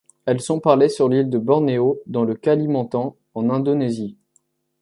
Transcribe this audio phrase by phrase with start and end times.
[0.25, 4.17] Elles sont parlées sur l'île de Bornéo, dans le Kalimantan, en Indonésie.